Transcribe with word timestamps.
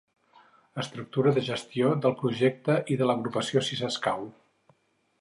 Estructura 0.83 1.33
de 1.35 1.43
gestió 1.51 1.93
del 2.05 2.17
projecte 2.23 2.81
i 2.95 3.01
de 3.03 3.13
l'agrupació 3.13 3.67
si 3.71 3.81
s'escau. 3.83 4.29